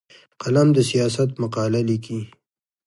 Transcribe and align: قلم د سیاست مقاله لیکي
قلم 0.41 0.67
د 0.75 0.79
سیاست 0.91 1.29
مقاله 1.43 1.81
لیکي 1.89 2.19